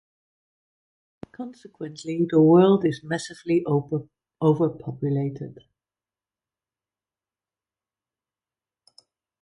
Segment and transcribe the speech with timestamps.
[1.31, 3.63] Consequently, the world is massively
[4.41, 5.59] overpopulated.